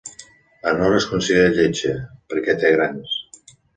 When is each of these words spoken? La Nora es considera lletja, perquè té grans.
La 0.67 0.71
Nora 0.77 1.01
es 1.01 1.05
considera 1.11 1.51
lletja, 1.59 1.91
perquè 2.33 2.57
té 2.65 2.73
grans. 2.77 3.13